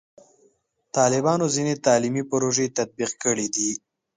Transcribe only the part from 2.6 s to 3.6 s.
تطبیق کړي